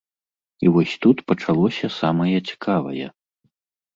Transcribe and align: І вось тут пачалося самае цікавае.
І 0.67 0.71
вось 0.77 0.93
тут 1.05 1.17
пачалося 1.31 1.89
самае 1.99 2.37
цікавае. 2.49 3.07